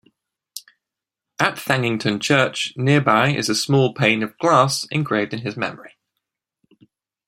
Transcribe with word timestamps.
At 1.37 1.57
Thanington 1.57 2.19
Church 2.19 2.73
nearby 2.75 3.35
is 3.35 3.49
a 3.49 3.53
small 3.55 3.93
pane 3.93 4.23
of 4.23 4.35
glass 4.39 4.87
engraved 4.89 5.31
in 5.31 5.41
his 5.41 5.55
memory. 5.55 5.93